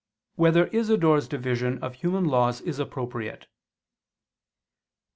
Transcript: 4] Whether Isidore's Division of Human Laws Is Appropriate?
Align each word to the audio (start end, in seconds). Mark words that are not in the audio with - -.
4] 0.37 0.43
Whether 0.43 0.65
Isidore's 0.67 1.27
Division 1.27 1.77
of 1.83 1.93
Human 1.93 2.25
Laws 2.25 2.59
Is 2.61 2.79
Appropriate? 2.79 3.45